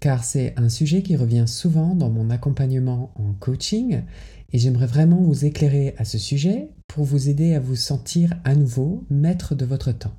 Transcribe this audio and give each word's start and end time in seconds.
car 0.00 0.24
c'est 0.24 0.54
un 0.56 0.68
sujet 0.68 1.02
qui 1.02 1.16
revient 1.16 1.44
souvent 1.46 1.94
dans 1.94 2.10
mon 2.10 2.30
accompagnement 2.30 3.12
en 3.16 3.32
coaching 3.32 4.02
et 4.52 4.58
j'aimerais 4.58 4.86
vraiment 4.86 5.22
vous 5.22 5.44
éclairer 5.44 5.94
à 5.98 6.04
ce 6.04 6.18
sujet 6.18 6.70
pour 6.86 7.04
vous 7.04 7.28
aider 7.28 7.54
à 7.54 7.60
vous 7.60 7.76
sentir 7.76 8.34
à 8.44 8.54
nouveau 8.54 9.04
maître 9.10 9.54
de 9.54 9.64
votre 9.64 9.92
temps. 9.92 10.16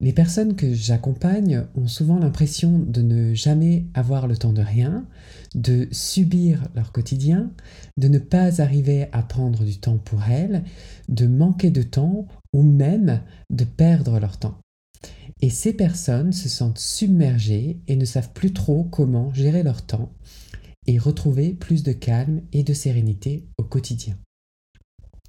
Les 0.00 0.12
personnes 0.12 0.56
que 0.56 0.74
j'accompagne 0.74 1.64
ont 1.74 1.88
souvent 1.88 2.18
l'impression 2.18 2.78
de 2.78 3.00
ne 3.00 3.32
jamais 3.32 3.86
avoir 3.94 4.26
le 4.26 4.36
temps 4.36 4.52
de 4.52 4.60
rien, 4.60 5.06
de 5.54 5.88
subir 5.90 6.68
leur 6.74 6.92
quotidien, 6.92 7.50
de 7.96 8.08
ne 8.08 8.18
pas 8.18 8.60
arriver 8.60 9.08
à 9.12 9.22
prendre 9.22 9.64
du 9.64 9.78
temps 9.78 9.96
pour 9.96 10.22
elles, 10.24 10.64
de 11.08 11.26
manquer 11.26 11.70
de 11.70 11.82
temps 11.82 12.26
ou 12.52 12.62
même 12.62 13.22
de 13.48 13.64
perdre 13.64 14.20
leur 14.20 14.38
temps. 14.38 14.58
Et 15.42 15.50
ces 15.50 15.74
personnes 15.74 16.32
se 16.32 16.48
sentent 16.48 16.78
submergées 16.78 17.78
et 17.88 17.96
ne 17.96 18.04
savent 18.04 18.32
plus 18.32 18.52
trop 18.52 18.84
comment 18.84 19.32
gérer 19.34 19.62
leur 19.62 19.82
temps 19.82 20.10
et 20.86 20.98
retrouver 20.98 21.52
plus 21.52 21.82
de 21.82 21.92
calme 21.92 22.42
et 22.52 22.62
de 22.62 22.72
sérénité 22.72 23.44
au 23.58 23.64
quotidien. 23.64 24.16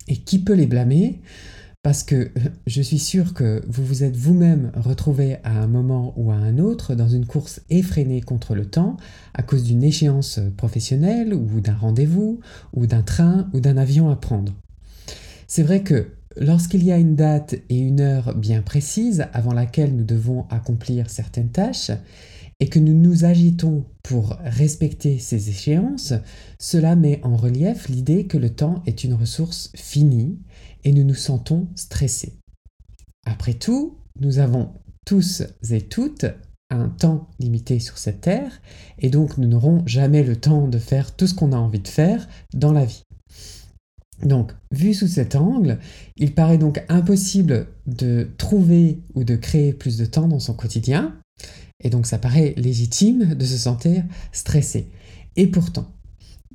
Et 0.07 0.17
qui 0.17 0.39
peut 0.39 0.53
les 0.53 0.67
blâmer? 0.67 1.21
Parce 1.83 2.03
que 2.03 2.15
euh, 2.15 2.29
je 2.65 2.81
suis 2.81 2.99
sûr 2.99 3.33
que 3.33 3.63
vous 3.67 3.85
vous 3.85 4.03
êtes 4.03 4.15
vous-même 4.15 4.71
retrouvé 4.75 5.37
à 5.43 5.61
un 5.61 5.67
moment 5.67 6.13
ou 6.17 6.31
à 6.31 6.35
un 6.35 6.57
autre 6.57 6.95
dans 6.95 7.07
une 7.07 7.25
course 7.25 7.61
effrénée 7.69 8.21
contre 8.21 8.55
le 8.55 8.65
temps 8.65 8.97
à 9.33 9.43
cause 9.43 9.63
d'une 9.63 9.83
échéance 9.83 10.39
professionnelle 10.57 11.33
ou 11.33 11.61
d'un 11.61 11.75
rendez-vous 11.75 12.39
ou 12.73 12.87
d'un 12.87 13.03
train 13.03 13.49
ou 13.53 13.59
d'un 13.59 13.77
avion 13.77 14.09
à 14.09 14.15
prendre. 14.15 14.53
C'est 15.47 15.63
vrai 15.63 15.83
que 15.83 16.17
Lorsqu'il 16.39 16.83
y 16.83 16.91
a 16.91 16.97
une 16.97 17.15
date 17.15 17.55
et 17.69 17.79
une 17.79 17.99
heure 17.99 18.35
bien 18.35 18.61
précises 18.61 19.25
avant 19.33 19.53
laquelle 19.53 19.95
nous 19.95 20.03
devons 20.03 20.45
accomplir 20.49 21.09
certaines 21.09 21.49
tâches, 21.49 21.91
et 22.59 22.69
que 22.69 22.79
nous 22.79 22.93
nous 22.93 23.25
agitons 23.25 23.85
pour 24.03 24.37
respecter 24.43 25.19
ces 25.19 25.49
échéances, 25.49 26.13
cela 26.59 26.95
met 26.95 27.21
en 27.23 27.35
relief 27.35 27.87
l'idée 27.87 28.25
que 28.25 28.37
le 28.37 28.49
temps 28.49 28.81
est 28.87 29.03
une 29.03 29.13
ressource 29.13 29.71
finie 29.75 30.39
et 30.83 30.91
nous 30.91 31.03
nous 31.03 31.15
sentons 31.15 31.67
stressés. 31.75 32.33
Après 33.25 33.53
tout, 33.53 33.97
nous 34.19 34.39
avons 34.39 34.73
tous 35.05 35.43
et 35.69 35.81
toutes 35.81 36.25
un 36.71 36.89
temps 36.89 37.29
limité 37.39 37.79
sur 37.79 37.99
cette 37.99 38.21
terre 38.21 38.59
et 38.97 39.09
donc 39.09 39.37
nous 39.37 39.47
n'aurons 39.47 39.83
jamais 39.85 40.23
le 40.23 40.35
temps 40.35 40.67
de 40.67 40.79
faire 40.79 41.15
tout 41.15 41.27
ce 41.27 41.35
qu'on 41.35 41.53
a 41.53 41.57
envie 41.57 41.79
de 41.79 41.87
faire 41.87 42.27
dans 42.53 42.73
la 42.73 42.85
vie. 42.85 43.03
Donc, 44.23 44.51
vu 44.71 44.93
sous 44.93 45.07
cet 45.07 45.35
angle, 45.35 45.79
il 46.15 46.33
paraît 46.33 46.57
donc 46.57 46.83
impossible 46.89 47.67
de 47.85 48.27
trouver 48.37 48.99
ou 49.13 49.23
de 49.23 49.35
créer 49.35 49.73
plus 49.73 49.97
de 49.97 50.05
temps 50.05 50.27
dans 50.27 50.39
son 50.39 50.53
quotidien, 50.53 51.15
et 51.83 51.89
donc 51.89 52.07
ça 52.07 52.17
paraît 52.17 52.55
légitime 52.57 53.35
de 53.35 53.45
se 53.45 53.57
sentir 53.57 54.03
stressé. 54.31 54.87
Et 55.35 55.47
pourtant, 55.47 55.91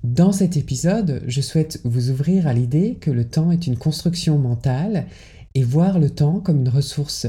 dans 0.02 0.33
cet 0.33 0.56
épisode, 0.56 1.22
je 1.28 1.40
souhaite 1.40 1.80
vous 1.84 2.10
ouvrir 2.10 2.48
à 2.48 2.52
l'idée 2.52 2.96
que 3.00 3.12
le 3.12 3.24
temps 3.24 3.52
est 3.52 3.68
une 3.68 3.77
construction 3.77 4.36
mentale 4.36 5.06
et 5.55 5.62
voir 5.62 6.01
le 6.01 6.11
temps 6.11 6.40
comme 6.40 6.58
une 6.58 6.68
ressource 6.68 7.28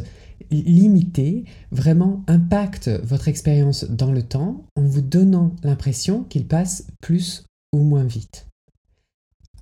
limitée 0.50 1.46
vraiment 1.72 2.24
impacte 2.28 2.90
votre 3.04 3.28
expérience 3.28 3.86
dans 3.86 4.12
le 4.12 4.24
temps 4.24 4.66
en 4.76 4.82
vous 4.82 5.02
donnant 5.02 5.56
l'impression 5.64 6.24
qu'il 6.24 6.48
passe 6.48 6.88
plus 7.02 7.44
ou 7.74 7.80
moins 7.80 8.06
vite. 8.06 8.48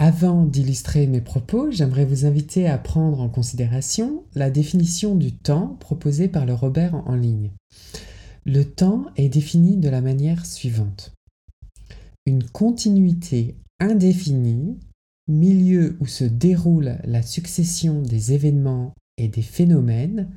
Avant 0.04 0.46
d'illustrer 0.46 1.06
mes 1.06 1.22
propos, 1.22 1.70
j'aimerais 1.70 2.06
vous 2.06 2.26
inviter 2.26 2.68
à 2.68 2.80
prendre 2.80 3.22
en 3.22 3.30
considération 3.30 4.24
la 4.34 4.50
définition 4.50 5.14
du 5.14 5.32
temps 5.32 5.78
proposée 5.80 6.28
par 6.28 6.48
le 6.48 6.56
Robert 6.56 6.96
en 7.08 7.14
ligne. 7.14 7.52
Le 8.44 8.64
temps 8.64 9.06
est 9.16 9.30
défini 9.30 9.78
de 9.78 9.90
la 9.90 10.02
manière 10.02 10.48
suivante. 10.48 11.14
Une 12.26 12.44
continuité 12.44 13.58
indéfinie, 13.80 14.80
milieu 15.28 15.98
où 16.00 16.08
se 16.08 16.24
déroule 16.24 16.98
la 17.04 17.22
succession 17.22 18.02
des 18.02 18.34
événements 18.34 18.96
et 19.18 19.28
des 19.28 19.44
phénomènes, 19.44 20.32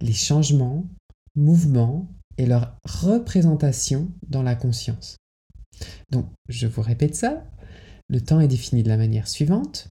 les 0.00 0.12
changements, 0.12 0.86
mouvements 1.34 2.08
et 2.36 2.46
leur 2.46 2.78
représentation 2.84 4.12
dans 4.28 4.44
la 4.44 4.54
conscience. 4.54 5.16
Donc, 6.08 6.26
je 6.48 6.68
vous 6.68 6.82
répète 6.82 7.16
ça, 7.16 7.42
le 8.08 8.20
temps 8.20 8.40
est 8.40 8.48
défini 8.48 8.82
de 8.82 8.88
la 8.88 8.96
manière 8.96 9.28
suivante. 9.28 9.88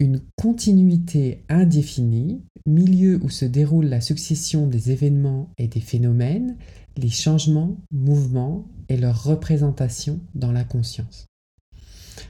Une 0.00 0.20
continuité 0.36 1.44
indéfinie, 1.48 2.42
milieu 2.66 3.20
où 3.22 3.30
se 3.30 3.44
déroule 3.44 3.86
la 3.86 4.00
succession 4.00 4.66
des 4.66 4.90
événements 4.90 5.50
et 5.56 5.68
des 5.68 5.80
phénomènes, 5.80 6.56
les 6.96 7.10
changements, 7.10 7.76
mouvements 7.92 8.66
et 8.88 8.96
leur 8.96 9.22
représentation 9.22 10.20
dans 10.34 10.52
la 10.52 10.64
conscience. 10.64 11.26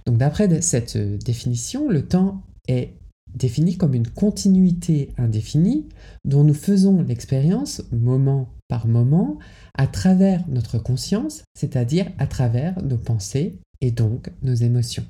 Donc 0.06 0.18
d'après 0.18 0.60
cette 0.60 0.96
définition, 0.96 1.88
le 1.88 2.06
temps 2.06 2.42
est 2.68 2.94
défini 3.34 3.76
comme 3.76 3.94
une 3.94 4.08
continuité 4.08 5.10
indéfinie 5.16 5.88
dont 6.24 6.44
nous 6.44 6.54
faisons 6.54 7.02
l'expérience 7.02 7.82
moment 7.92 8.48
par 8.68 8.86
moment 8.86 9.38
à 9.76 9.86
travers 9.86 10.46
notre 10.48 10.78
conscience, 10.78 11.44
c'est-à-dire 11.54 12.06
à 12.18 12.26
travers 12.26 12.80
nos 12.82 12.98
pensées 12.98 13.58
et 13.84 13.90
donc 13.90 14.30
nos 14.42 14.54
émotions. 14.54 15.04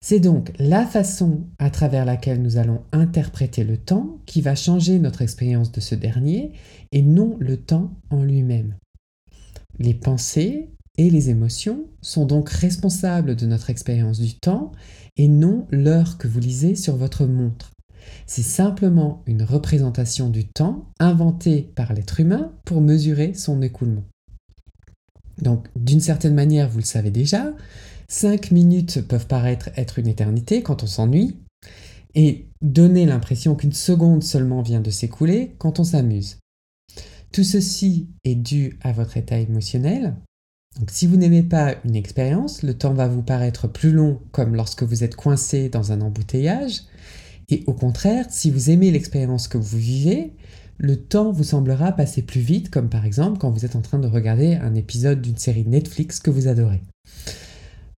C'est 0.00 0.18
donc 0.18 0.52
la 0.58 0.84
façon 0.86 1.42
à 1.58 1.70
travers 1.70 2.04
laquelle 2.04 2.42
nous 2.42 2.56
allons 2.56 2.82
interpréter 2.90 3.64
le 3.64 3.76
temps 3.76 4.18
qui 4.26 4.40
va 4.40 4.54
changer 4.54 4.98
notre 4.98 5.22
expérience 5.22 5.70
de 5.70 5.80
ce 5.80 5.94
dernier 5.94 6.52
et 6.90 7.02
non 7.02 7.36
le 7.38 7.58
temps 7.58 7.92
en 8.10 8.24
lui-même. 8.24 8.74
Les 9.78 9.94
pensées 9.94 10.70
et 10.98 11.10
les 11.10 11.30
émotions 11.30 11.84
sont 12.00 12.26
donc 12.26 12.48
responsables 12.48 13.36
de 13.36 13.46
notre 13.46 13.70
expérience 13.70 14.18
du 14.18 14.34
temps 14.34 14.72
et 15.16 15.28
non 15.28 15.66
l'heure 15.70 16.18
que 16.18 16.26
vous 16.26 16.40
lisez 16.40 16.74
sur 16.74 16.96
votre 16.96 17.26
montre. 17.26 17.70
C'est 18.26 18.42
simplement 18.42 19.22
une 19.26 19.42
représentation 19.44 20.28
du 20.28 20.44
temps 20.46 20.86
inventée 20.98 21.70
par 21.76 21.92
l'être 21.92 22.18
humain 22.18 22.52
pour 22.64 22.80
mesurer 22.80 23.34
son 23.34 23.62
écoulement. 23.62 24.04
Donc 25.42 25.68
d'une 25.76 26.00
certaine 26.00 26.34
manière, 26.34 26.68
vous 26.68 26.78
le 26.78 26.84
savez 26.84 27.10
déjà, 27.10 27.52
5 28.08 28.50
minutes 28.50 29.02
peuvent 29.02 29.26
paraître 29.26 29.70
être 29.76 29.98
une 29.98 30.08
éternité 30.08 30.62
quand 30.62 30.82
on 30.82 30.86
s'ennuie, 30.86 31.36
et 32.14 32.48
donner 32.60 33.06
l'impression 33.06 33.54
qu'une 33.54 33.72
seconde 33.72 34.22
seulement 34.22 34.62
vient 34.62 34.80
de 34.80 34.90
s'écouler 34.90 35.54
quand 35.58 35.78
on 35.78 35.84
s'amuse. 35.84 36.38
Tout 37.32 37.44
ceci 37.44 38.08
est 38.24 38.34
dû 38.34 38.78
à 38.82 38.92
votre 38.92 39.16
état 39.16 39.38
émotionnel. 39.38 40.16
Donc 40.78 40.90
si 40.90 41.06
vous 41.06 41.16
n'aimez 41.16 41.42
pas 41.42 41.76
une 41.84 41.94
expérience, 41.96 42.62
le 42.62 42.74
temps 42.74 42.94
va 42.94 43.06
vous 43.06 43.22
paraître 43.22 43.68
plus 43.68 43.92
long 43.92 44.20
comme 44.32 44.56
lorsque 44.56 44.82
vous 44.82 45.04
êtes 45.04 45.14
coincé 45.14 45.68
dans 45.68 45.92
un 45.92 46.00
embouteillage. 46.00 46.82
Et 47.48 47.64
au 47.66 47.74
contraire, 47.74 48.26
si 48.28 48.50
vous 48.50 48.70
aimez 48.70 48.90
l'expérience 48.90 49.48
que 49.48 49.58
vous 49.58 49.78
vivez, 49.78 50.32
le 50.82 50.96
temps 50.96 51.30
vous 51.30 51.44
semblera 51.44 51.92
passer 51.92 52.22
plus 52.22 52.40
vite, 52.40 52.70
comme 52.70 52.88
par 52.88 53.04
exemple 53.04 53.38
quand 53.38 53.50
vous 53.50 53.66
êtes 53.66 53.76
en 53.76 53.82
train 53.82 53.98
de 53.98 54.08
regarder 54.08 54.54
un 54.54 54.74
épisode 54.74 55.20
d'une 55.20 55.36
série 55.36 55.66
Netflix 55.66 56.20
que 56.20 56.30
vous 56.30 56.48
adorez. 56.48 56.82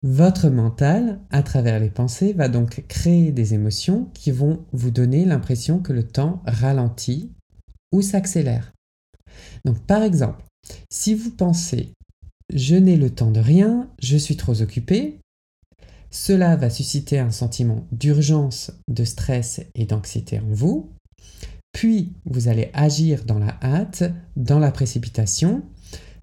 Votre 0.02 0.48
mental, 0.48 1.20
à 1.30 1.42
travers 1.42 1.78
les 1.78 1.90
pensées, 1.90 2.32
va 2.32 2.48
donc 2.48 2.84
créer 2.88 3.32
des 3.32 3.52
émotions 3.52 4.08
qui 4.14 4.30
vont 4.30 4.64
vous 4.72 4.90
donner 4.90 5.26
l'impression 5.26 5.80
que 5.80 5.92
le 5.92 6.04
temps 6.04 6.42
ralentit 6.46 7.30
ou 7.92 8.00
s'accélère. 8.00 8.72
Donc 9.66 9.78
par 9.80 10.02
exemple, 10.02 10.42
si 10.88 11.14
vous 11.14 11.30
pensez 11.30 11.92
je 12.52 12.74
n'ai 12.74 12.96
le 12.96 13.10
temps 13.10 13.30
de 13.30 13.40
rien, 13.40 13.88
je 14.02 14.16
suis 14.16 14.36
trop 14.36 14.60
occupé, 14.60 15.20
cela 16.10 16.56
va 16.56 16.70
susciter 16.70 17.18
un 17.18 17.30
sentiment 17.30 17.86
d'urgence, 17.92 18.72
de 18.88 19.04
stress 19.04 19.60
et 19.76 19.84
d'anxiété 19.84 20.40
en 20.40 20.48
vous. 20.48 20.90
Puis 21.72 22.12
vous 22.24 22.48
allez 22.48 22.70
agir 22.74 23.24
dans 23.24 23.38
la 23.38 23.58
hâte, 23.62 24.04
dans 24.36 24.58
la 24.58 24.70
précipitation, 24.70 25.62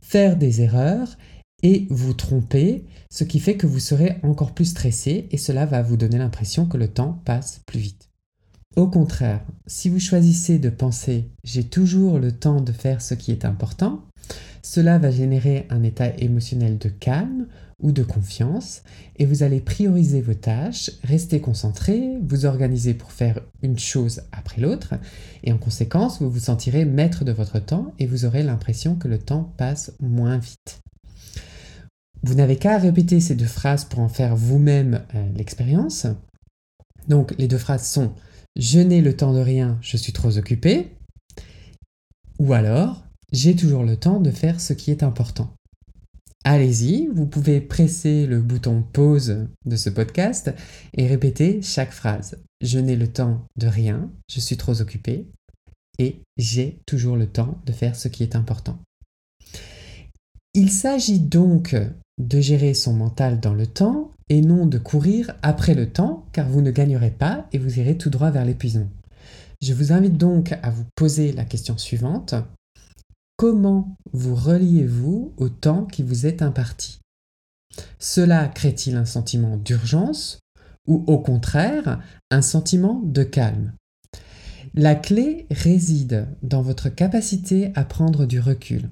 faire 0.01 0.37
des 0.37 0.61
erreurs 0.61 1.17
et 1.63 1.87
vous 1.89 2.13
tromper, 2.13 2.85
ce 3.09 3.23
qui 3.23 3.39
fait 3.39 3.57
que 3.57 3.67
vous 3.67 3.79
serez 3.79 4.17
encore 4.23 4.53
plus 4.53 4.65
stressé 4.65 5.27
et 5.31 5.37
cela 5.37 5.65
va 5.65 5.81
vous 5.81 5.97
donner 5.97 6.17
l'impression 6.17 6.65
que 6.65 6.77
le 6.77 6.87
temps 6.87 7.21
passe 7.25 7.61
plus 7.65 7.79
vite. 7.79 8.09
Au 8.75 8.87
contraire, 8.87 9.43
si 9.65 9.89
vous 9.89 9.99
choisissez 9.99 10.59
de 10.59 10.69
penser 10.69 11.31
j'ai 11.43 11.63
toujours 11.63 12.19
le 12.19 12.31
temps 12.31 12.61
de 12.61 12.71
faire 12.71 13.01
ce 13.01 13.15
qui 13.15 13.31
est 13.31 13.45
important, 13.45 14.03
Cela 14.61 14.97
va 14.97 15.11
générer 15.11 15.65
un 15.69 15.81
état 15.81 16.09
émotionnel 16.17 16.77
de 16.77 16.89
calme 16.89 17.47
ou 17.81 17.91
de 17.91 18.03
confiance 18.03 18.81
et 19.17 19.25
vous 19.25 19.43
allez 19.43 19.61
prioriser 19.61 20.21
vos 20.21 20.33
tâches, 20.33 20.89
rester 21.03 21.39
concentré, 21.39 22.17
vous 22.23 22.45
organiser 22.45 22.95
pour 22.95 23.11
faire 23.11 23.39
une 23.61 23.77
chose 23.77 24.23
après 24.31 24.61
l'autre 24.61 24.95
et 25.43 25.53
en 25.53 25.57
conséquence 25.57 26.19
vous 26.19 26.29
vous 26.29 26.39
sentirez 26.39 26.85
maître 26.85 27.23
de 27.23 27.31
votre 27.31 27.59
temps 27.59 27.93
et 27.99 28.07
vous 28.07 28.25
aurez 28.25 28.41
l'impression 28.41 28.95
que 28.95 29.07
le 29.07 29.19
temps 29.19 29.53
passe 29.57 29.93
moins 29.99 30.37
vite. 30.37 30.81
Vous 32.23 32.33
n'avez 32.33 32.55
qu'à 32.55 32.79
répéter 32.79 33.19
ces 33.19 33.35
deux 33.35 33.45
phrases 33.45 33.85
pour 33.85 33.99
en 33.99 34.09
faire 34.09 34.35
vous-même 34.35 35.05
euh, 35.13 35.29
l'expérience. 35.35 36.07
Donc 37.07 37.35
les 37.37 37.47
deux 37.47 37.59
phrases 37.59 37.87
sont 37.87 38.11
je 38.55 38.79
n'ai 38.79 39.01
le 39.01 39.15
temps 39.15 39.33
de 39.33 39.39
rien, 39.39 39.77
je 39.81 39.97
suis 39.97 40.13
trop 40.13 40.35
occupé 40.35 40.95
ou 42.39 42.53
alors 42.53 43.03
j'ai 43.31 43.55
toujours 43.55 43.83
le 43.83 43.97
temps 43.97 44.19
de 44.19 44.31
faire 44.31 44.59
ce 44.59 44.73
qui 44.73 44.89
est 44.89 45.03
important. 45.03 45.53
Allez-y, 46.49 47.07
vous 47.07 47.25
pouvez 47.25 47.59
presser 47.59 48.25
le 48.25 48.39
bouton 48.39 48.81
pause 48.81 49.47
de 49.65 49.75
ce 49.75 49.89
podcast 49.89 50.53
et 50.93 51.05
répéter 51.05 51.61
chaque 51.61 51.91
phrase. 51.91 52.41
Je 52.61 52.79
n'ai 52.79 52.95
le 52.95 53.09
temps 53.09 53.45
de 53.57 53.67
rien, 53.67 54.09
je 54.31 54.39
suis 54.39 54.55
trop 54.55 54.79
occupé 54.79 55.27
et 55.99 56.21
j'ai 56.37 56.79
toujours 56.85 57.17
le 57.17 57.27
temps 57.27 57.57
de 57.65 57.73
faire 57.73 57.97
ce 57.97 58.07
qui 58.07 58.23
est 58.23 58.37
important. 58.37 58.79
Il 60.53 60.71
s'agit 60.71 61.19
donc 61.19 61.75
de 62.17 62.39
gérer 62.39 62.73
son 62.73 62.93
mental 62.93 63.41
dans 63.41 63.53
le 63.53 63.67
temps 63.67 64.11
et 64.29 64.39
non 64.39 64.67
de 64.67 64.77
courir 64.77 65.35
après 65.41 65.73
le 65.73 65.89
temps 65.89 66.27
car 66.31 66.47
vous 66.47 66.61
ne 66.61 66.71
gagnerez 66.71 67.11
pas 67.11 67.45
et 67.51 67.57
vous 67.57 67.77
irez 67.77 67.97
tout 67.97 68.09
droit 68.09 68.31
vers 68.31 68.45
l'épuisement. 68.45 68.87
Je 69.61 69.73
vous 69.73 69.91
invite 69.91 70.15
donc 70.15 70.53
à 70.63 70.69
vous 70.69 70.85
poser 70.95 71.33
la 71.33 71.43
question 71.43 71.77
suivante. 71.77 72.35
Comment 73.37 73.95
vous 74.13 74.33
reliez-vous 74.33 75.35
au 75.37 75.47
temps 75.47 75.85
qui 75.85 76.01
vous 76.01 76.25
est 76.25 76.41
imparti? 76.41 77.01
Cela 77.99 78.47
crée-t-il 78.47 78.95
un 78.95 79.05
sentiment 79.05 79.57
d'urgence 79.57 80.39
ou 80.87 81.03
au 81.05 81.19
contraire 81.19 82.01
un 82.31 82.41
sentiment 82.41 82.99
de 83.05 83.21
calme? 83.21 83.73
La 84.73 84.95
clé 84.95 85.45
réside 85.51 86.27
dans 86.41 86.63
votre 86.63 86.89
capacité 86.89 87.71
à 87.75 87.85
prendre 87.85 88.25
du 88.25 88.39
recul, 88.39 88.89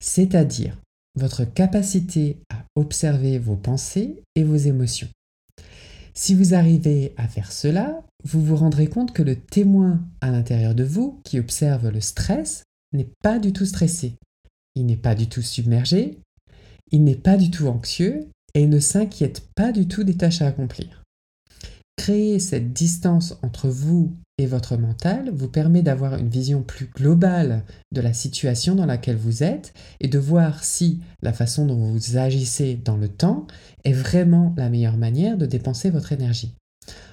c'est-à-dire 0.00 0.76
votre 1.14 1.46
capacité 1.46 2.42
à 2.50 2.62
observer 2.76 3.38
vos 3.38 3.56
pensées 3.56 4.22
et 4.34 4.44
vos 4.44 4.56
émotions. 4.56 5.08
Si 6.12 6.34
vous 6.34 6.52
arrivez 6.52 7.14
à 7.16 7.26
faire 7.26 7.52
cela, 7.52 8.02
vous 8.22 8.44
vous 8.44 8.56
rendrez 8.56 8.88
compte 8.88 9.14
que 9.14 9.22
le 9.22 9.36
témoin 9.36 10.04
à 10.20 10.30
l'intérieur 10.30 10.74
de 10.74 10.84
vous 10.84 11.22
qui 11.24 11.38
observe 11.38 11.88
le 11.88 12.02
stress 12.02 12.64
n'est 12.92 13.10
pas 13.22 13.38
du 13.38 13.52
tout 13.52 13.66
stressé, 13.66 14.16
il 14.74 14.86
n'est 14.86 14.96
pas 14.96 15.14
du 15.14 15.28
tout 15.28 15.42
submergé, 15.42 16.18
il 16.90 17.04
n'est 17.04 17.16
pas 17.16 17.36
du 17.36 17.50
tout 17.50 17.66
anxieux 17.66 18.28
et 18.54 18.66
ne 18.66 18.80
s'inquiète 18.80 19.48
pas 19.54 19.72
du 19.72 19.88
tout 19.88 20.04
des 20.04 20.16
tâches 20.16 20.42
à 20.42 20.46
accomplir. 20.46 21.02
Créer 21.96 22.38
cette 22.38 22.72
distance 22.72 23.36
entre 23.42 23.68
vous 23.68 24.16
et 24.38 24.46
votre 24.46 24.76
mental 24.76 25.30
vous 25.34 25.48
permet 25.48 25.82
d'avoir 25.82 26.14
une 26.14 26.28
vision 26.28 26.62
plus 26.62 26.86
globale 26.86 27.64
de 27.92 28.00
la 28.00 28.12
situation 28.12 28.76
dans 28.76 28.86
laquelle 28.86 29.16
vous 29.16 29.42
êtes 29.42 29.74
et 30.00 30.06
de 30.06 30.18
voir 30.18 30.62
si 30.62 31.00
la 31.22 31.32
façon 31.32 31.66
dont 31.66 31.90
vous 31.90 32.16
agissez 32.16 32.76
dans 32.76 32.96
le 32.96 33.08
temps 33.08 33.48
est 33.84 33.92
vraiment 33.92 34.54
la 34.56 34.70
meilleure 34.70 34.96
manière 34.96 35.36
de 35.36 35.44
dépenser 35.44 35.90
votre 35.90 36.12
énergie. 36.12 36.54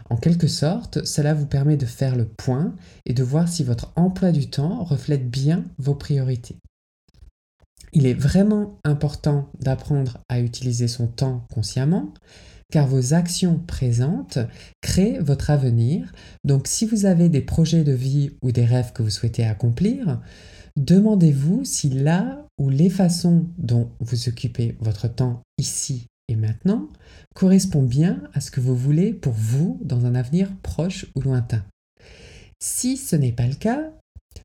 En 0.09 0.17
quelque 0.17 0.47
sorte, 0.47 1.03
cela 1.05 1.33
vous 1.33 1.47
permet 1.47 1.77
de 1.77 1.85
faire 1.85 2.15
le 2.15 2.27
point 2.27 2.75
et 3.05 3.13
de 3.13 3.23
voir 3.23 3.47
si 3.47 3.63
votre 3.63 3.91
emploi 3.95 4.31
du 4.31 4.49
temps 4.49 4.83
reflète 4.83 5.29
bien 5.29 5.65
vos 5.77 5.95
priorités. 5.95 6.57
Il 7.91 8.05
est 8.05 8.13
vraiment 8.13 8.79
important 8.83 9.49
d'apprendre 9.59 10.19
à 10.29 10.39
utiliser 10.39 10.87
son 10.87 11.07
temps 11.07 11.45
consciemment, 11.53 12.13
car 12.71 12.87
vos 12.87 13.13
actions 13.13 13.59
présentes 13.59 14.37
créent 14.81 15.19
votre 15.19 15.49
avenir. 15.49 16.11
Donc 16.43 16.67
si 16.67 16.85
vous 16.85 17.05
avez 17.05 17.29
des 17.29 17.41
projets 17.41 17.83
de 17.83 17.93
vie 17.93 18.31
ou 18.41 18.51
des 18.51 18.65
rêves 18.65 18.91
que 18.91 19.01
vous 19.01 19.09
souhaitez 19.09 19.45
accomplir, 19.45 20.21
demandez-vous 20.75 21.63
si 21.63 21.89
là 21.89 22.45
ou 22.57 22.69
les 22.69 22.89
façons 22.89 23.47
dont 23.57 23.89
vous 23.99 24.27
occupez 24.29 24.77
votre 24.81 25.07
temps 25.07 25.41
ici 25.57 26.05
et 26.27 26.35
maintenant 26.35 26.89
correspond 27.33 27.83
bien 27.83 28.23
à 28.33 28.41
ce 28.41 28.51
que 28.51 28.61
vous 28.61 28.75
voulez 28.75 29.13
pour 29.13 29.33
vous 29.33 29.79
dans 29.83 30.05
un 30.05 30.15
avenir 30.15 30.49
proche 30.63 31.05
ou 31.15 31.21
lointain. 31.21 31.63
Si 32.59 32.97
ce 32.97 33.15
n'est 33.15 33.31
pas 33.31 33.47
le 33.47 33.55
cas, 33.55 33.91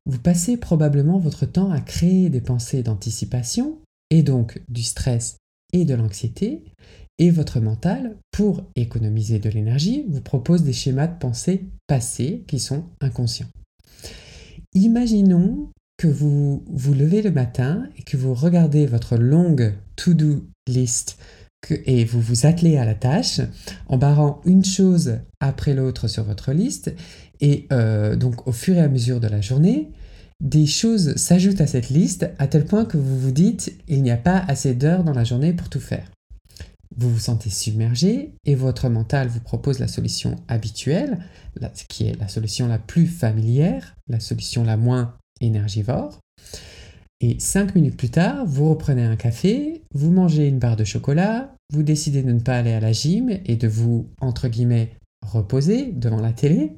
vous 0.05 0.19
passez 0.19 0.57
probablement 0.57 1.19
votre 1.19 1.45
temps 1.45 1.71
à 1.71 1.81
créer 1.81 2.29
des 2.29 2.41
pensées 2.41 2.83
d'anticipation 2.83 3.77
et 4.09 4.23
donc 4.23 4.61
du 4.69 4.83
stress 4.83 5.37
et 5.73 5.85
de 5.85 5.93
l'anxiété, 5.93 6.63
et 7.17 7.29
votre 7.29 7.59
mental, 7.59 8.17
pour 8.31 8.63
économiser 8.75 9.37
de 9.37 9.49
l'énergie, 9.49 10.05
vous 10.09 10.21
propose 10.21 10.63
des 10.63 10.73
schémas 10.73 11.07
de 11.07 11.17
pensée 11.17 11.65
passés 11.87 12.43
qui 12.47 12.59
sont 12.59 12.85
inconscients. 12.99 13.49
Imaginons 14.73 15.69
que 15.97 16.07
vous 16.07 16.63
vous 16.67 16.93
levez 16.93 17.21
le 17.21 17.31
matin 17.31 17.87
et 17.95 18.01
que 18.01 18.17
vous 18.17 18.33
regardez 18.33 18.87
votre 18.87 19.17
longue 19.17 19.75
to-do 19.95 20.47
list 20.67 21.19
et 21.69 22.05
vous 22.05 22.21
vous 22.21 22.45
attelez 22.45 22.77
à 22.77 22.85
la 22.85 22.95
tâche 22.95 23.41
en 23.87 23.97
barrant 23.97 24.41
une 24.45 24.65
chose 24.65 25.19
après 25.39 25.73
l'autre 25.73 26.07
sur 26.07 26.23
votre 26.23 26.51
liste 26.51 26.93
et 27.39 27.67
euh, 27.71 28.15
donc 28.15 28.47
au 28.47 28.51
fur 28.51 28.75
et 28.75 28.81
à 28.81 28.87
mesure 28.87 29.19
de 29.19 29.27
la 29.27 29.41
journée, 29.41 29.89
des 30.39 30.65
choses 30.65 31.15
s'ajoutent 31.17 31.61
à 31.61 31.67
cette 31.67 31.89
liste 31.89 32.29
à 32.39 32.47
tel 32.47 32.65
point 32.65 32.85
que 32.85 32.97
vous 32.97 33.19
vous 33.19 33.31
dites 33.31 33.73
il 33.87 34.01
n'y 34.01 34.11
a 34.11 34.17
pas 34.17 34.43
assez 34.47 34.73
d'heures 34.73 35.03
dans 35.03 35.13
la 35.13 35.23
journée 35.23 35.53
pour 35.53 35.69
tout 35.69 35.79
faire. 35.79 36.09
Vous 36.97 37.09
vous 37.09 37.19
sentez 37.19 37.49
submergé 37.49 38.33
et 38.45 38.55
votre 38.55 38.89
mental 38.89 39.27
vous 39.29 39.39
propose 39.39 39.79
la 39.79 39.87
solution 39.87 40.35
habituelle, 40.49 41.19
qui 41.87 42.07
est 42.07 42.19
la 42.19 42.27
solution 42.27 42.67
la 42.67 42.79
plus 42.79 43.07
familière, 43.07 43.95
la 44.09 44.19
solution 44.19 44.63
la 44.63 44.75
moins 44.75 45.15
énergivore. 45.39 46.19
Et 47.23 47.39
cinq 47.39 47.75
minutes 47.75 47.97
plus 47.97 48.09
tard, 48.09 48.45
vous 48.47 48.71
reprenez 48.71 49.03
un 49.03 49.15
café, 49.15 49.83
vous 49.93 50.09
mangez 50.09 50.47
une 50.47 50.57
barre 50.57 50.75
de 50.75 50.83
chocolat, 50.83 51.53
vous 51.71 51.83
décidez 51.83 52.23
de 52.23 52.31
ne 52.31 52.39
pas 52.39 52.57
aller 52.57 52.73
à 52.73 52.79
la 52.79 52.93
gym 52.93 53.29
et 53.45 53.55
de 53.55 53.67
vous, 53.67 54.09
entre 54.19 54.47
guillemets, 54.47 54.97
reposer 55.21 55.91
devant 55.91 56.19
la 56.19 56.33
télé. 56.33 56.73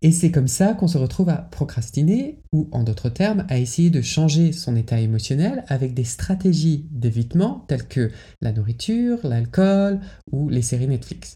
Et 0.00 0.12
c'est 0.12 0.30
comme 0.30 0.46
ça 0.46 0.74
qu'on 0.74 0.86
se 0.86 0.98
retrouve 0.98 1.28
à 1.28 1.38
procrastiner 1.38 2.38
ou 2.52 2.68
en 2.70 2.84
d'autres 2.84 3.08
termes 3.08 3.46
à 3.48 3.58
essayer 3.58 3.90
de 3.90 4.00
changer 4.00 4.52
son 4.52 4.76
état 4.76 5.00
émotionnel 5.00 5.64
avec 5.66 5.92
des 5.92 6.04
stratégies 6.04 6.86
d'évitement 6.92 7.64
telles 7.66 7.88
que 7.88 8.12
la 8.42 8.52
nourriture, 8.52 9.18
l'alcool 9.24 9.98
ou 10.30 10.48
les 10.50 10.62
séries 10.62 10.86
Netflix. 10.86 11.34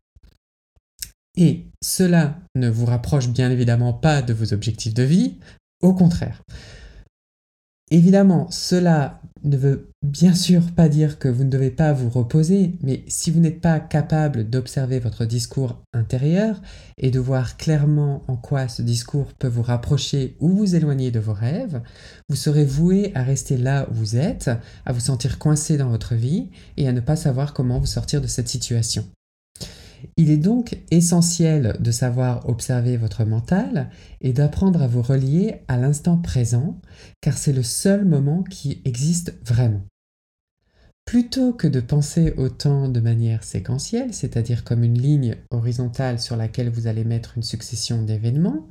Et 1.37 1.67
cela 1.83 2.39
ne 2.55 2.69
vous 2.69 2.87
rapproche 2.87 3.31
bien 3.31 3.51
évidemment 3.51 3.95
pas 3.95 4.23
de 4.23 4.33
vos 4.33 4.53
objectifs 4.53 4.95
de 4.95 5.03
vie, 5.03 5.39
au 5.83 5.93
contraire. 5.93 6.43
Évidemment, 7.91 8.51
cela 8.51 9.21
ne 9.45 9.57
veut 9.57 9.89
bien 10.03 10.35
sûr 10.35 10.63
pas 10.73 10.89
dire 10.89 11.19
que 11.19 11.29
vous 11.29 11.45
ne 11.45 11.51
devez 11.51 11.71
pas 11.71 11.93
vous 11.93 12.11
reposer, 12.11 12.75
mais 12.83 13.05
si 13.09 13.31
vous 13.31 13.41
n'êtes 13.41 13.61
pas 13.61 13.81
capable 13.81 14.49
d'observer 14.49 14.99
votre 14.99 15.25
discours 15.25 15.81
intérieur 15.93 16.61
et 16.99 17.11
de 17.11 17.19
voir 17.19 17.57
clairement 17.57 18.25
en 18.29 18.37
quoi 18.37 18.69
ce 18.69 18.83
discours 18.83 19.33
peut 19.35 19.49
vous 19.49 19.63
rapprocher 19.63 20.37
ou 20.41 20.51
vous 20.51 20.75
éloigner 20.75 21.11
de 21.11 21.21
vos 21.21 21.33
rêves, 21.33 21.81
vous 22.29 22.37
serez 22.37 22.65
voué 22.65 23.13
à 23.15 23.23
rester 23.23 23.57
là 23.57 23.89
où 23.91 23.95
vous 23.95 24.17
êtes, 24.17 24.51
à 24.85 24.93
vous 24.93 25.01
sentir 25.01 25.39
coincé 25.39 25.77
dans 25.77 25.89
votre 25.89 26.15
vie 26.15 26.51
et 26.77 26.89
à 26.89 26.93
ne 26.93 27.01
pas 27.01 27.17
savoir 27.17 27.55
comment 27.55 27.79
vous 27.79 27.87
sortir 27.87 28.21
de 28.21 28.27
cette 28.27 28.49
situation. 28.49 29.07
Il 30.17 30.31
est 30.31 30.37
donc 30.37 30.79
essentiel 30.91 31.77
de 31.81 31.91
savoir 31.91 32.49
observer 32.49 32.97
votre 32.97 33.25
mental 33.25 33.91
et 34.21 34.33
d'apprendre 34.33 34.83
à 34.83 34.87
vous 34.87 35.03
relier 35.03 35.57
à 35.69 35.77
l'instant 35.77 36.17
présent, 36.17 36.81
car 37.21 37.37
c'est 37.37 37.53
le 37.53 37.63
seul 37.63 38.05
moment 38.05 38.43
qui 38.43 38.83
existe 38.85 39.35
vraiment. 39.45 39.83
Plutôt 41.05 41.55
que 41.55 41.67
de 41.67 41.81
penser 41.81 42.35
au 42.37 42.51
temps 42.51 42.89
de 42.89 43.01
manière 43.01 43.43
séquentielle, 43.43 44.13
c'est-à-dire 44.13 44.63
comme 44.63 44.85
une 44.85 45.01
ligne 45.01 45.37
horizontale 45.51 46.21
sur 46.21 46.37
laquelle 46.37 46.69
vous 46.69 46.87
allez 46.87 47.05
mettre 47.05 47.33
une 47.37 47.43
succession 47.43 48.03
d'événements, 48.03 48.69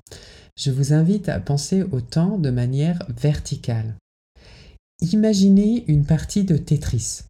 je 0.56 0.70
vous 0.70 0.94
invite 0.94 1.30
à 1.30 1.40
penser 1.40 1.82
au 1.82 2.00
temps 2.00 2.38
de 2.38 2.52
manière 2.52 3.00
verticale. 3.10 3.96
Imaginez 5.02 5.84
une 5.88 6.06
partie 6.06 6.44
de 6.44 6.58
Tetris. 6.58 7.22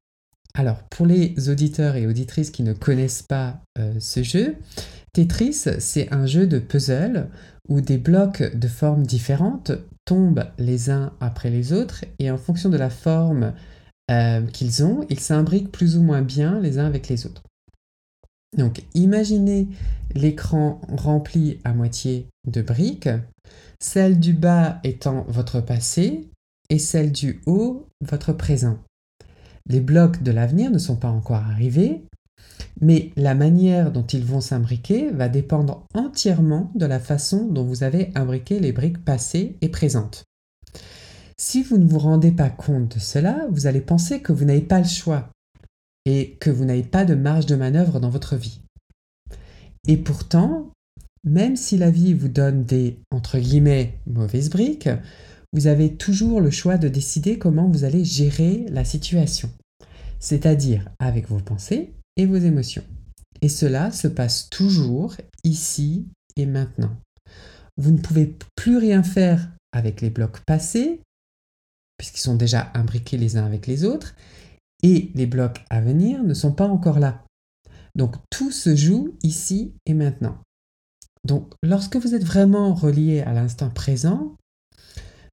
Alors, 0.58 0.82
pour 0.90 1.06
les 1.06 1.50
auditeurs 1.50 1.98
et 1.98 2.08
auditrices 2.08 2.50
qui 2.50 2.64
ne 2.64 2.74
connaissent 2.74 3.22
pas 3.22 3.62
euh, 3.78 3.94
ce 4.00 4.24
jeu, 4.24 4.56
Tetris, 5.14 5.54
c'est 5.54 6.12
un 6.12 6.26
jeu 6.26 6.48
de 6.48 6.58
puzzle 6.58 7.30
où 7.70 7.80
des 7.80 8.00
blocs 8.00 8.42
de 8.56 8.68
formes 8.68 9.06
différentes 9.06 9.72
tombent 10.06 10.46
les 10.58 10.90
uns 10.90 11.14
après 11.20 11.52
les 11.52 11.74
autres 11.74 12.06
et 12.18 12.32
en 12.32 12.40
fonction 12.40 12.70
de 12.70 12.78
la 12.78 12.90
forme 12.90 13.54
euh, 14.10 14.48
qu'ils 14.48 14.84
ont, 14.84 15.06
ils 15.12 15.20
s'imbriquent 15.20 15.72
plus 15.72 15.96
ou 15.96 16.02
moins 16.02 16.24
bien 16.24 16.60
les 16.60 16.80
uns 16.80 16.86
avec 16.86 17.08
les 17.08 17.28
autres. 17.28 17.44
Donc, 18.58 18.84
imaginez 18.96 19.68
l'écran 20.16 20.82
rempli 20.90 21.60
à 21.66 21.74
moitié 21.74 22.26
de 22.48 22.64
briques, 22.64 23.10
celle 23.80 24.20
du 24.20 24.34
bas 24.34 24.80
étant 24.84 25.24
votre 25.28 25.62
passé 25.62 26.30
et 26.72 26.80
celle 26.80 27.12
du 27.12 27.42
haut, 27.46 27.86
votre 28.02 28.34
présent. 28.34 28.80
Les 29.70 29.82
blocs 29.82 30.24
de 30.24 30.32
l'avenir 30.32 30.72
ne 30.72 30.78
sont 30.78 30.96
pas 30.96 31.10
encore 31.10 31.38
arrivés, 31.38 32.04
mais 32.80 33.12
la 33.16 33.36
manière 33.36 33.92
dont 33.92 34.06
ils 34.06 34.24
vont 34.24 34.42
s'imbriquer 34.42 35.10
va 35.10 35.30
dépendre 35.30 35.86
entièrement 35.94 36.72
de 36.76 36.86
la 36.86 37.00
façon 37.00 37.48
dont 37.48 37.64
vous 37.64 37.84
avez 37.84 38.12
imbriqué 38.16 38.60
les 38.60 38.72
briques 38.72 39.04
passées 39.04 39.58
et 39.62 39.70
présentes. 39.70 40.24
Si 41.38 41.64
vous 41.64 41.78
ne 41.78 41.88
vous 41.88 42.00
rendez 42.00 42.32
pas 42.32 42.50
compte 42.50 42.96
de 42.96 43.00
cela, 43.00 43.46
vous 43.52 43.68
allez 43.68 43.82
penser 43.82 44.22
que 44.22 44.34
vous 44.34 44.46
n'avez 44.46 44.62
pas 44.62 44.80
le 44.80 44.88
choix 44.88 45.30
et 46.06 46.38
que 46.40 46.50
vous 46.50 46.66
n'avez 46.66 46.84
pas 46.84 47.06
de 47.06 47.16
marge 47.16 47.46
de 47.46 47.56
manœuvre 47.56 48.00
dans 48.00 48.10
votre 48.10 48.36
vie. 48.36 48.62
Et 49.88 49.98
pourtant, 49.98 50.72
même 51.24 51.56
si 51.56 51.78
la 51.78 51.92
vie 51.92 52.14
vous 52.14 52.30
donne 52.30 52.64
des, 52.64 53.00
entre 53.12 53.38
guillemets, 53.38 54.00
mauvaises 54.08 54.50
briques, 54.50 54.90
vous 55.54 55.68
avez 55.68 55.96
toujours 55.96 56.42
le 56.42 56.52
choix 56.52 56.78
de 56.78 56.88
décider 56.88 57.40
comment 57.40 57.70
vous 57.70 57.84
allez 57.84 58.04
gérer 58.04 58.66
la 58.70 58.84
situation, 58.84 59.50
c'est-à-dire 60.20 60.90
avec 61.00 61.28
vos 61.30 61.40
pensées 61.40 61.94
et 62.16 62.26
vos 62.26 62.36
émotions. 62.36 62.84
Et 63.42 63.50
cela 63.50 63.92
se 63.92 64.08
passe 64.08 64.50
toujours 64.50 65.16
ici 65.44 66.08
et 66.36 66.46
maintenant. 66.46 66.96
Vous 67.78 67.92
ne 67.92 68.00
pouvez 68.00 68.36
plus 68.56 68.78
rien 68.78 69.04
faire 69.04 69.52
avec 69.72 70.02
les 70.02 70.10
blocs 70.10 70.40
passés, 70.46 71.02
puisqu'ils 71.98 72.22
sont 72.22 72.36
déjà 72.36 72.72
imbriqués 72.74 73.18
les 73.18 73.38
uns 73.38 73.46
avec 73.46 73.68
les 73.68 73.84
autres, 73.84 74.16
et 74.84 75.12
les 75.16 75.26
blocs 75.26 75.64
à 75.70 75.82
venir 75.82 76.24
ne 76.24 76.34
sont 76.34 76.52
pas 76.52 76.68
encore 76.68 77.00
là. 77.00 77.24
Donc 77.96 78.16
tout 78.30 78.52
se 78.52 78.76
joue 78.76 79.16
ici 79.24 79.74
et 79.86 79.94
maintenant. 79.94 80.38
Donc 81.24 81.54
lorsque 81.64 81.98
vous 81.98 82.14
êtes 82.14 82.24
vraiment 82.24 82.74
relié 82.74 83.22
à 83.22 83.34
l'instant 83.34 83.70
présent, 83.70 84.36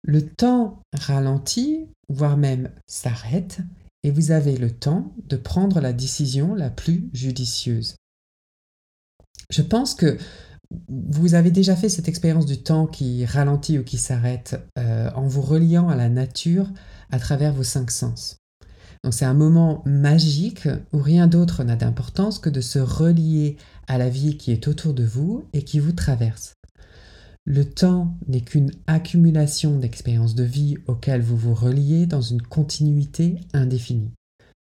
le 0.05 0.25
temps 0.25 0.83
ralentit, 0.93 1.89
voire 2.09 2.37
même 2.37 2.71
s'arrête, 2.87 3.61
et 4.03 4.11
vous 4.11 4.31
avez 4.31 4.57
le 4.57 4.71
temps 4.71 5.13
de 5.29 5.37
prendre 5.37 5.81
la 5.81 5.95
décision 5.95 6.55
la 6.55 6.69
plus 6.69 7.09
judicieuse. 7.15 7.97
Je 9.51 9.63
pense 9.63 9.95
que 9.95 10.19
vous 10.89 11.35
avez 11.35 11.51
déjà 11.51 11.75
fait 11.75 11.89
cette 11.89 12.09
expérience 12.09 12.47
du 12.47 12.63
temps 12.63 12.87
qui 12.87 13.25
ralentit 13.25 13.79
ou 13.79 13.85
qui 13.85 13.97
s'arrête 13.97 14.61
euh, 14.79 15.11
en 15.15 15.27
vous 15.27 15.43
reliant 15.43 15.89
à 15.89 15.97
la 15.97 16.09
nature 16.09 16.71
à 17.11 17.19
travers 17.19 17.53
vos 17.53 17.63
cinq 17.63 17.91
sens. 17.91 18.37
Donc 19.05 19.15
c'est 19.15 19.25
un 19.25 19.35
moment 19.35 19.83
magique 19.87 20.69
où 20.93 20.99
rien 20.99 21.27
d'autre 21.27 21.63
n'a 21.65 21.77
d'importance 21.77 22.39
que 22.39 22.51
de 22.51 22.61
se 22.61 22.79
relier 22.79 23.57
à 23.87 23.99
la 23.99 24.09
vie 24.09 24.37
qui 24.37 24.51
est 24.51 24.69
autour 24.69 24.95
de 24.95 25.05
vous 25.05 25.45
et 25.53 25.63
qui 25.63 25.79
vous 25.79 25.93
traverse. 25.93 26.55
Le 27.47 27.65
temps 27.65 28.17
n'est 28.27 28.41
qu'une 28.41 28.71
accumulation 28.87 29.79
d'expériences 29.79 30.35
de 30.35 30.45
vie 30.45 30.77
auxquelles 30.87 31.21
vous 31.21 31.37
vous 31.37 31.55
reliez 31.55 32.07
dans 32.07 32.23
une 32.23 32.41
continuité 32.41 33.41
indéfinie. 33.53 34.13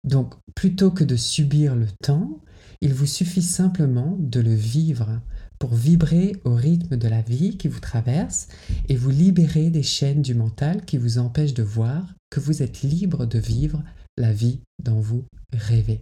Donc, 0.04 0.34
plutôt 0.54 0.92
que 0.92 1.06
de 1.06 1.16
subir 1.16 1.76
le 1.76 1.88
temps, 2.04 2.42
il 2.82 2.94
vous 2.94 3.06
suffit 3.06 3.42
simplement 3.42 4.18
de 4.20 4.42
le 4.42 4.54
vivre 4.54 5.22
pour 5.60 5.74
vibrer 5.74 6.36
au 6.44 6.54
rythme 6.54 6.98
de 6.98 7.08
la 7.08 7.22
vie 7.22 7.56
qui 7.56 7.70
vous 7.70 7.80
traverse 7.80 8.50
et 8.90 8.98
vous 8.98 9.12
libérer 9.12 9.70
des 9.70 9.84
chaînes 9.84 10.22
du 10.22 10.36
mental 10.36 10.84
qui 10.84 10.98
vous 10.98 11.20
empêchent 11.20 11.54
de 11.54 11.64
voir 11.64 12.14
que 12.30 12.42
vous 12.42 12.62
êtes 12.62 12.82
libre 12.82 13.26
de 13.26 13.40
vivre 13.40 13.82
la 14.18 14.34
vie 14.34 14.60
dont 14.84 15.00
vous 15.00 15.24
rêvez. 15.54 16.02